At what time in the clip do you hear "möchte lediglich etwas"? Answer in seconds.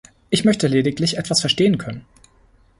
0.45-1.41